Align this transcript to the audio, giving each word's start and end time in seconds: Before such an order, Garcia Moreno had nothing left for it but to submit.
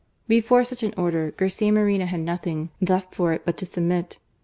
Before 0.27 0.63
such 0.63 0.81
an 0.81 0.95
order, 0.97 1.29
Garcia 1.29 1.71
Moreno 1.71 2.07
had 2.07 2.21
nothing 2.21 2.71
left 2.81 3.13
for 3.13 3.33
it 3.33 3.43
but 3.45 3.55
to 3.57 3.67
submit. 3.67 4.17